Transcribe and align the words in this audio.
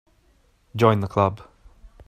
Join 0.75 1.01
the 1.01 1.07
Club. 1.07 1.47